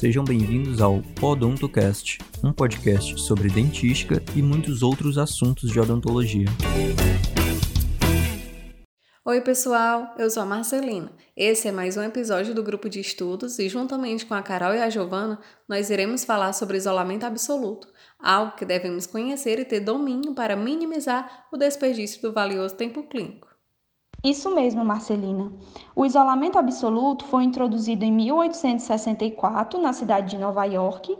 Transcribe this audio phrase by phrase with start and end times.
[0.00, 6.46] Sejam bem-vindos ao Odontocast, um podcast sobre dentística e muitos outros assuntos de odontologia.
[9.22, 11.12] Oi, pessoal, eu sou a Marcelina.
[11.36, 14.80] Esse é mais um episódio do grupo de estudos e, juntamente com a Carol e
[14.80, 15.38] a Giovana,
[15.68, 17.86] nós iremos falar sobre isolamento absoluto,
[18.18, 23.49] algo que devemos conhecer e ter domínio para minimizar o desperdício do valioso tempo clínico.
[24.22, 25.50] Isso mesmo, Marcelina.
[25.96, 31.16] O isolamento absoluto foi introduzido em 1864 na cidade de Nova York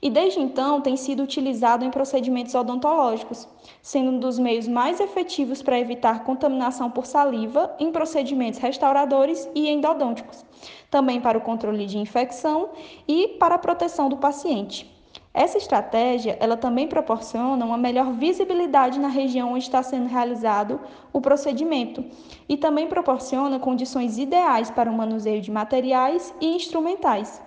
[0.00, 3.48] e desde então tem sido utilizado em procedimentos odontológicos,
[3.82, 9.68] sendo um dos meios mais efetivos para evitar contaminação por saliva em procedimentos restauradores e
[9.68, 10.46] endodônticos,
[10.88, 12.70] também para o controle de infecção
[13.08, 14.93] e para a proteção do paciente.
[15.36, 20.80] Essa estratégia, ela também proporciona uma melhor visibilidade na região onde está sendo realizado
[21.12, 22.04] o procedimento
[22.48, 27.42] e também proporciona condições ideais para o manuseio de materiais e instrumentais.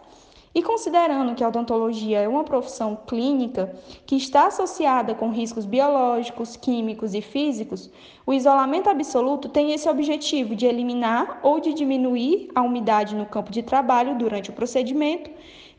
[0.54, 3.74] E considerando que a odontologia é uma profissão clínica
[4.06, 7.90] que está associada com riscos biológicos, químicos e físicos,
[8.26, 13.50] o isolamento absoluto tem esse objetivo de eliminar ou de diminuir a umidade no campo
[13.50, 15.30] de trabalho durante o procedimento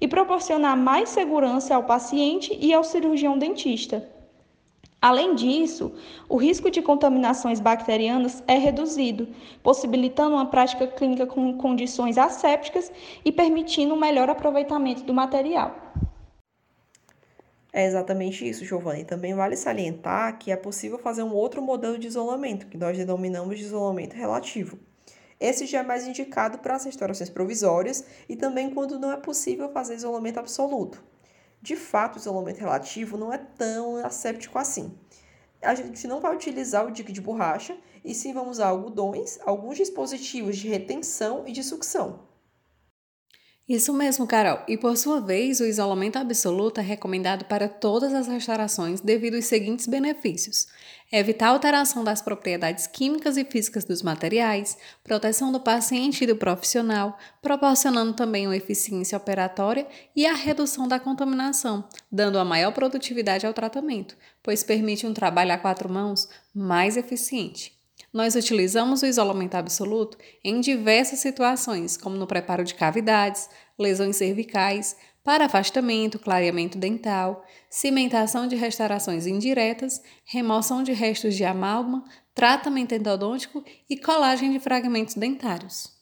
[0.01, 4.09] e proporcionar mais segurança ao paciente e ao cirurgião dentista.
[5.01, 5.93] Além disso,
[6.29, 9.29] o risco de contaminações bacterianas é reduzido,
[9.63, 12.91] possibilitando uma prática clínica com condições assépticas
[13.25, 15.77] e permitindo um melhor aproveitamento do material.
[17.73, 19.05] É exatamente isso, Giovanni.
[19.05, 23.57] Também vale salientar que é possível fazer um outro modelo de isolamento, que nós denominamos
[23.57, 24.79] de isolamento relativo.
[25.41, 29.69] Esse já é mais indicado para as restaurações provisórias e também quando não é possível
[29.71, 31.03] fazer isolamento absoluto.
[31.63, 34.97] De fato, o isolamento relativo não é tão asséptico assim.
[35.61, 39.77] A gente não vai utilizar o dique de borracha e sim vamos usar algodões, alguns
[39.77, 42.28] dispositivos de retenção e de sucção.
[43.69, 44.61] Isso mesmo, Carol.
[44.67, 49.45] E por sua vez, o isolamento absoluto é recomendado para todas as restaurações devido aos
[49.45, 50.67] seguintes benefícios:
[51.13, 57.19] evitar alteração das propriedades químicas e físicas dos materiais, proteção do paciente e do profissional,
[57.43, 59.87] proporcionando também uma eficiência operatória
[60.17, 65.53] e a redução da contaminação, dando a maior produtividade ao tratamento, pois permite um trabalho
[65.53, 67.78] a quatro mãos mais eficiente.
[68.19, 73.49] Nós utilizamos o isolamento absoluto em diversas situações, como no preparo de cavidades,
[73.79, 82.03] lesões cervicais, para afastamento, clareamento dental, cimentação de restaurações indiretas, remoção de restos de amálgama,
[82.35, 85.97] tratamento endodôntico e colagem de fragmentos dentários.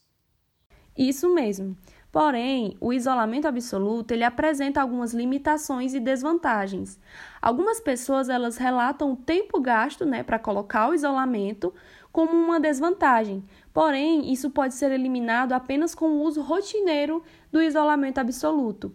[0.96, 1.76] Isso mesmo.
[2.10, 6.98] Porém, o isolamento absoluto ele apresenta algumas limitações e desvantagens.
[7.42, 11.74] Algumas pessoas elas relatam o tempo gasto né, para colocar o isolamento
[12.16, 13.44] como uma desvantagem.
[13.74, 17.22] Porém, isso pode ser eliminado apenas com o uso rotineiro
[17.52, 18.90] do isolamento absoluto.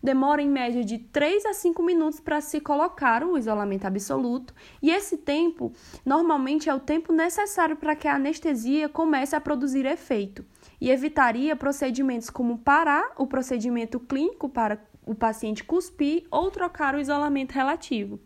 [0.00, 4.88] Demora em média de 3 a 5 minutos para se colocar o isolamento absoluto, e
[4.88, 5.72] esse tempo
[6.06, 10.44] normalmente é o tempo necessário para que a anestesia comece a produzir efeito
[10.80, 17.00] e evitaria procedimentos como parar o procedimento clínico para o paciente cuspir ou trocar o
[17.00, 18.20] isolamento relativo.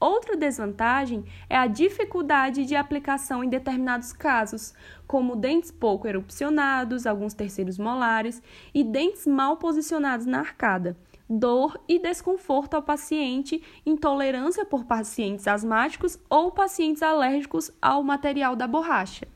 [0.00, 4.72] Outra desvantagem é a dificuldade de aplicação em determinados casos,
[5.06, 10.96] como dentes pouco erupcionados, alguns terceiros molares e dentes mal posicionados na arcada,
[11.28, 18.66] dor e desconforto ao paciente, intolerância por pacientes asmáticos ou pacientes alérgicos ao material da
[18.66, 19.28] borracha.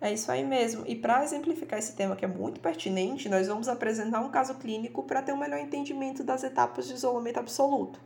[0.00, 0.82] É isso aí mesmo.
[0.84, 5.04] E para exemplificar esse tema que é muito pertinente, nós vamos apresentar um caso clínico
[5.04, 8.00] para ter um melhor entendimento das etapas de isolamento absoluto.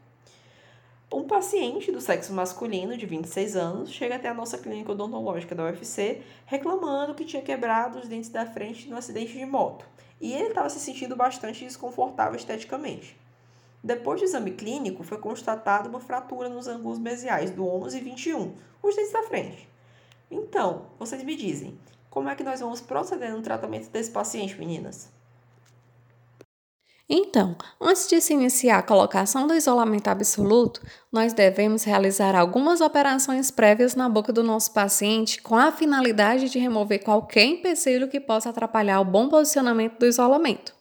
[1.10, 5.64] Um paciente do sexo masculino de 26 anos chega até a nossa clínica odontológica da
[5.64, 9.86] UFC reclamando que tinha quebrado os dentes da frente no acidente de moto
[10.20, 13.18] e ele estava se sentindo bastante desconfortável esteticamente.
[13.82, 18.54] Depois do exame clínico, foi constatada uma fratura nos ângulos mesiais do 11 e 21,
[18.82, 19.66] os dentes da frente.
[20.30, 21.78] Então, vocês me dizem,
[22.10, 25.10] como é que nós vamos proceder no tratamento desse paciente, meninas?
[27.10, 33.50] Então, antes de se iniciar a colocação do isolamento absoluto, nós devemos realizar algumas operações
[33.50, 38.50] prévias na boca do nosso paciente com a finalidade de remover qualquer empecilho que possa
[38.50, 40.77] atrapalhar o bom posicionamento do isolamento.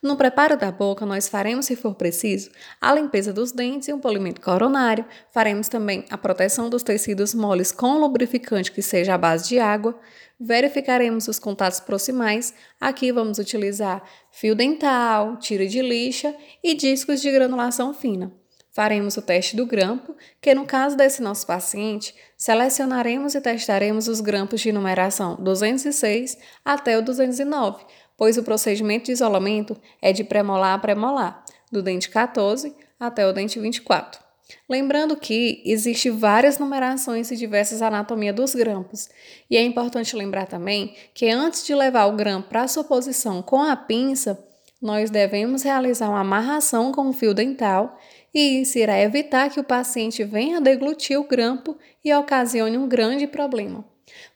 [0.00, 2.50] No preparo da boca, nós faremos, se for preciso,
[2.80, 5.04] a limpeza dos dentes e um polimento coronário.
[5.32, 9.98] Faremos também a proteção dos tecidos moles com lubrificante que seja à base de água.
[10.38, 12.54] Verificaremos os contatos proximais.
[12.80, 18.32] Aqui vamos utilizar fio dental, tira de lixa e discos de granulação fina.
[18.70, 24.20] Faremos o teste do grampo, que no caso desse nosso paciente, selecionaremos e testaremos os
[24.20, 27.84] grampos de numeração 206 até o 209,
[28.18, 33.32] pois o procedimento de isolamento é de premolar a premolar, do dente 14 até o
[33.32, 34.20] dente 24.
[34.68, 39.08] Lembrando que existe várias numerações e diversas anatomias dos grampos,
[39.48, 43.40] e é importante lembrar também que antes de levar o grampo para a sua posição
[43.40, 44.42] com a pinça,
[44.80, 47.98] nós devemos realizar uma amarração com o fio dental
[48.32, 53.26] e isso irá evitar que o paciente venha deglutir o grampo e ocasione um grande
[53.26, 53.84] problema.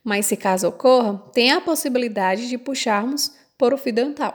[0.02, 3.32] Mas se caso ocorra, tem a possibilidade de puxarmos
[3.62, 4.34] por o fio dental.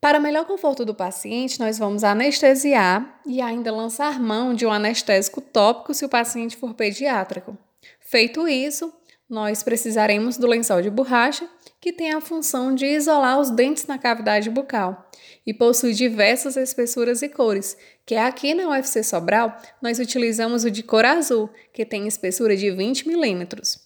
[0.00, 5.40] Para melhor conforto do paciente, nós vamos anestesiar e ainda lançar mão de um anestésico
[5.40, 7.56] tópico se o paciente for pediátrico.
[8.00, 8.92] Feito isso,
[9.30, 11.48] nós precisaremos do lençol de borracha,
[11.80, 15.08] que tem a função de isolar os dentes na cavidade bucal
[15.46, 20.82] e possui diversas espessuras e cores, que aqui na UFC Sobral nós utilizamos o de
[20.82, 23.85] cor azul, que tem espessura de 20 milímetros.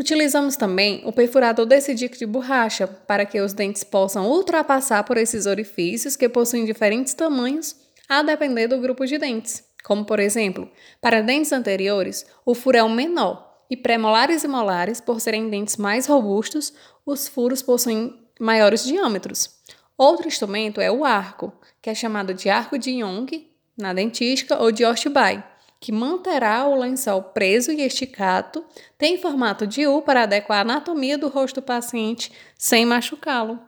[0.00, 5.44] Utilizamos também o perfurador dique de borracha para que os dentes possam ultrapassar por esses
[5.44, 7.76] orifícios que possuem diferentes tamanhos
[8.08, 9.62] a depender do grupo de dentes.
[9.84, 10.70] Como, por exemplo,
[11.02, 15.76] para dentes anteriores, o furo é o menor e pré-molares e molares, por serem dentes
[15.76, 16.72] mais robustos,
[17.04, 19.50] os furos possuem maiores diâmetros.
[19.98, 24.72] Outro instrumento é o arco, que é chamado de arco de Young na dentística ou
[24.72, 25.44] de Ortby,
[25.80, 28.62] que manterá o lençol preso e esticado,
[28.98, 33.58] tem formato de U para adequar a anatomia do rosto do paciente sem machucá-lo.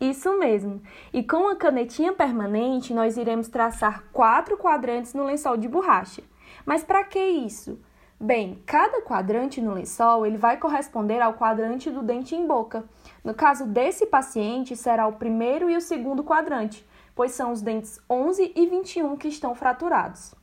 [0.00, 0.82] Isso mesmo.
[1.12, 6.22] E com a canetinha permanente, nós iremos traçar quatro quadrantes no lençol de borracha.
[6.64, 7.78] Mas para que isso?
[8.18, 12.84] Bem, cada quadrante no lençol ele vai corresponder ao quadrante do dente em boca.
[13.22, 18.00] No caso desse paciente, será o primeiro e o segundo quadrante, pois são os dentes
[18.08, 20.34] 11 e 21 que estão fraturados.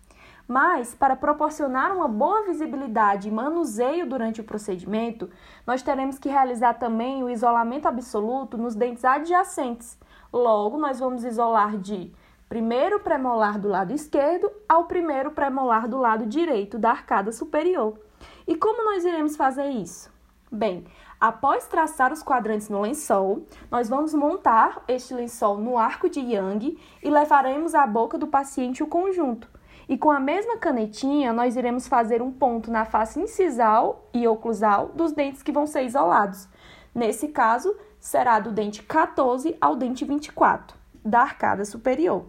[0.52, 5.30] Mas, para proporcionar uma boa visibilidade e manuseio durante o procedimento,
[5.66, 9.98] nós teremos que realizar também o isolamento absoluto nos dentes adjacentes.
[10.34, 12.14] Logo, nós vamos isolar de
[12.50, 17.98] primeiro premolar do lado esquerdo ao primeiro premolar do lado direito da arcada superior.
[18.46, 20.12] E como nós iremos fazer isso?
[20.52, 20.84] Bem,
[21.18, 26.78] após traçar os quadrantes no lençol, nós vamos montar este lençol no arco de Yang
[27.02, 29.61] e levaremos à boca do paciente o conjunto.
[29.92, 34.88] E com a mesma canetinha, nós iremos fazer um ponto na face incisal e oclusal
[34.96, 36.48] dos dentes que vão ser isolados.
[36.96, 42.24] Nesse caso, será do dente 14 ao dente 24, da arcada superior.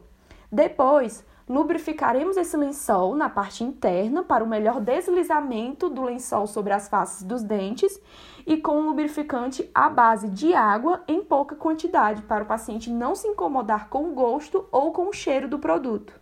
[0.50, 6.88] Depois, lubrificaremos esse lençol na parte interna para o melhor deslizamento do lençol sobre as
[6.88, 7.96] faces dos dentes
[8.44, 13.14] e com um lubrificante à base de água em pouca quantidade para o paciente não
[13.14, 16.21] se incomodar com o gosto ou com o cheiro do produto.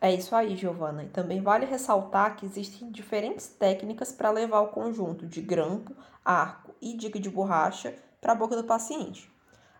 [0.00, 1.02] É isso aí, Giovana.
[1.02, 5.92] E também vale ressaltar que existem diferentes técnicas para levar o conjunto de grampo,
[6.24, 9.30] arco e dica de borracha para a boca do paciente.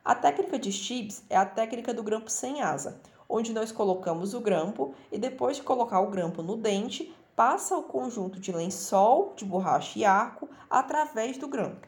[0.04, 4.40] A técnica de Stibbs é a técnica do grampo sem asa, onde nós colocamos o
[4.40, 9.44] grampo e depois de colocar o grampo no dente, passa o conjunto de lençol, de
[9.44, 11.86] borracha e arco através do grampo.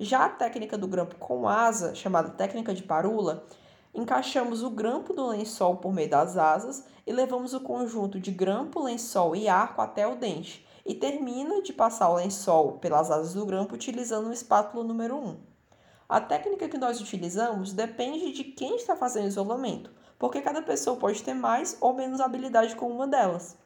[0.00, 3.44] Já a técnica do grampo com asa, chamada técnica de parula,
[3.94, 8.82] encaixamos o grampo do lençol por meio das asas e levamos o conjunto de grampo,
[8.82, 13.46] lençol e arco até o dente, e termina de passar o lençol pelas asas do
[13.46, 15.36] grampo utilizando o espátula número 1.
[16.08, 20.96] A técnica que nós utilizamos depende de quem está fazendo o isolamento, porque cada pessoa
[20.96, 23.56] pode ter mais ou menos habilidade com uma delas.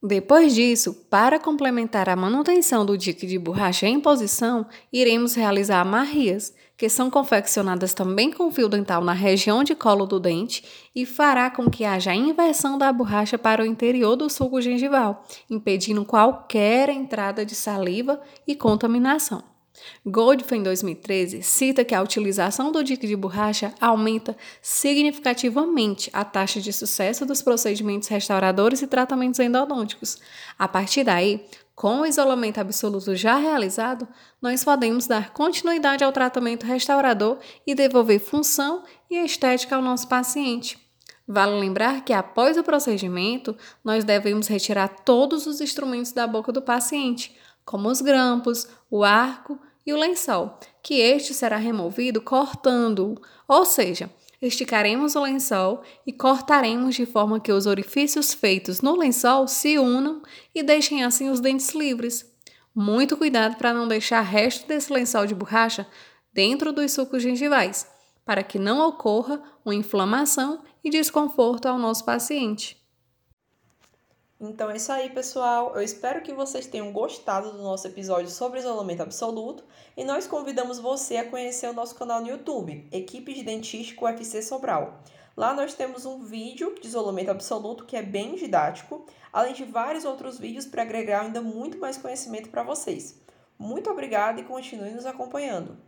[0.00, 6.54] Depois disso, para complementar a manutenção do dique de borracha em posição, iremos realizar amarrias,
[6.76, 10.62] que são confeccionadas também com fio dental na região de colo do dente
[10.94, 16.04] e fará com que haja inversão da borracha para o interior do suco gengival, impedindo
[16.04, 19.42] qualquer entrada de saliva e contaminação.
[20.06, 26.60] Goldfein, em 2013, cita que a utilização do dique de borracha aumenta significativamente a taxa
[26.60, 30.18] de sucesso dos procedimentos restauradores e tratamentos endodônticos.
[30.58, 31.44] A partir daí,
[31.74, 34.08] com o isolamento absoluto já realizado,
[34.42, 40.76] nós podemos dar continuidade ao tratamento restaurador e devolver função e estética ao nosso paciente.
[41.30, 43.54] Vale lembrar que após o procedimento,
[43.84, 49.60] nós devemos retirar todos os instrumentos da boca do paciente, como os grampos, o arco
[49.88, 53.18] e o lençol, que este será removido cortando-o,
[53.48, 59.48] ou seja, Esticaremos o lençol e cortaremos de forma que os orifícios feitos no lençol
[59.48, 60.22] se unam
[60.54, 62.24] e deixem assim os dentes livres.
[62.72, 65.88] Muito cuidado para não deixar resto desse lençol de borracha
[66.32, 67.84] dentro dos sucos gengivais,
[68.24, 72.80] para que não ocorra uma inflamação e desconforto ao nosso paciente.
[74.40, 75.74] Então é isso aí, pessoal.
[75.74, 79.64] Eu espero que vocês tenham gostado do nosso episódio sobre isolamento absoluto
[79.96, 84.40] e nós convidamos você a conhecer o nosso canal no YouTube, Equipe de Dentístico UFC
[84.40, 85.02] Sobral.
[85.36, 90.04] Lá nós temos um vídeo de isolamento absoluto que é bem didático, além de vários
[90.04, 93.20] outros vídeos para agregar ainda muito mais conhecimento para vocês.
[93.58, 95.87] Muito obrigada e continue nos acompanhando.